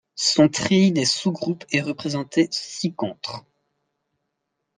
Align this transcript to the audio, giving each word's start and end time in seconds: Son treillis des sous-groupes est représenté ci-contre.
Son 0.15 0.49
treillis 0.49 0.91
des 0.91 1.05
sous-groupes 1.05 1.63
est 1.69 1.79
représenté 1.81 2.47
ci-contre. 2.49 3.45